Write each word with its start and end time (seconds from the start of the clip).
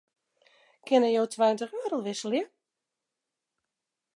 Kinne 0.91 1.09
jo 1.15 1.23
tweintich 1.35 1.75
euro 1.81 1.97
wikselje? 2.07 2.43